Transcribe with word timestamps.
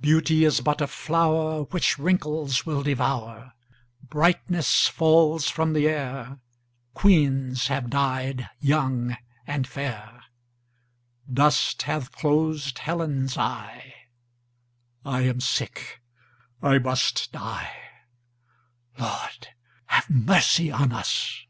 Beauty 0.00 0.44
is 0.44 0.60
but 0.60 0.80
a 0.80 0.88
flower 0.88 1.60
15 1.60 1.70
Which 1.70 1.98
wrinkles 2.00 2.66
will 2.66 2.82
devour; 2.82 3.52
Brightness 4.02 4.88
falls 4.88 5.48
from 5.48 5.72
the 5.72 5.86
air; 5.86 6.40
Queens 6.94 7.68
have 7.68 7.90
died 7.90 8.50
young 8.58 9.16
and 9.46 9.68
fair; 9.68 10.24
Dust 11.32 11.82
hath 11.82 12.10
closed 12.10 12.80
Helen's 12.80 13.38
eye; 13.38 13.94
I 15.04 15.20
am 15.28 15.38
sick, 15.40 16.00
I 16.60 16.78
must 16.78 17.30
die— 17.30 17.70
20 18.96 19.12
Lord, 19.12 19.48
have 19.84 20.10
mercy 20.10 20.72
on 20.72 20.90
us! 20.90 21.46